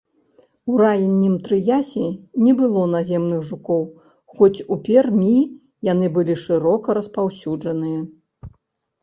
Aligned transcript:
У 0.75 0.77
раннім 0.81 1.33
трыясе 1.47 2.07
не 2.45 2.53
было 2.61 2.81
наземных 2.95 3.39
жукоў, 3.51 3.83
хоць 4.41 4.59
у 4.77 4.79
пермі 4.89 5.35
яны 5.91 6.05
былі 6.17 6.35
шырока 6.47 6.87
распаўсюджаныя. 7.01 7.99